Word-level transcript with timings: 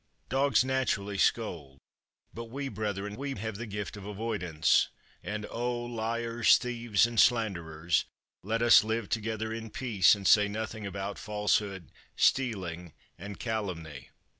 Dogs 0.29 0.65
naturally 0.65 1.19
scold, 1.19 1.77
but 2.33 2.45
we, 2.45 2.69
brethren, 2.69 3.15
we 3.15 3.35
have 3.35 3.57
the 3.57 3.67
gift 3.67 3.95
of 3.95 4.03
avoidance, 4.03 4.87
and, 5.21 5.45
O 5.51 5.77
liars, 5.85 6.57
thieves, 6.57 7.05
and 7.05 7.19
slanderers, 7.19 8.05
let 8.41 8.63
us 8.63 8.83
live 8.83 9.09
together 9.09 9.53
in 9.53 9.69
peace, 9.69 10.15
and 10.15 10.27
say 10.27 10.47
nothing 10.47 10.87
about 10.87 11.19
falsehood, 11.19 11.91
stealing, 12.15 12.93
and 13.19 13.39
calumny." 13.39 14.09